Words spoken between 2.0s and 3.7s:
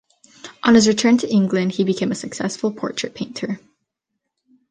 a successful portrait painter.